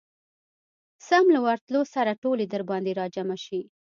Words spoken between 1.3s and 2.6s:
له ورتلو سره ټولې